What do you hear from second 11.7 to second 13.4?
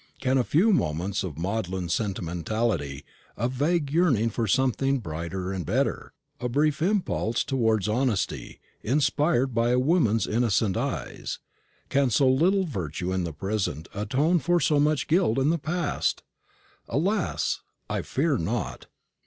can so little virtue in the